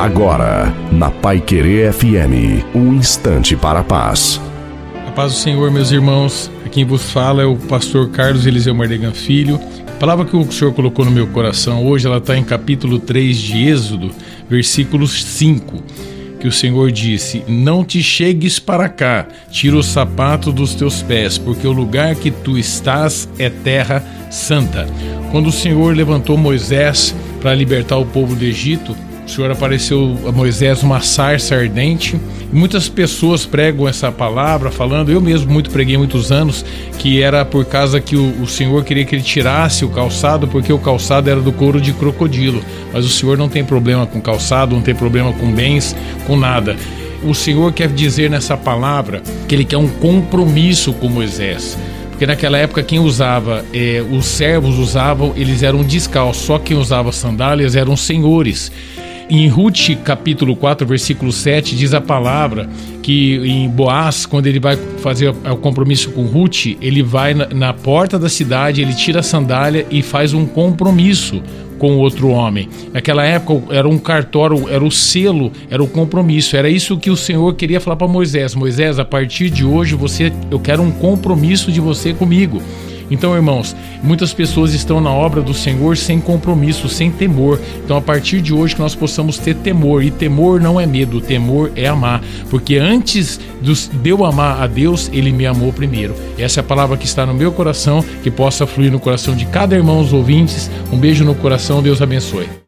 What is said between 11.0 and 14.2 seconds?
no meu coração hoje, ela está em capítulo 3 de Êxodo,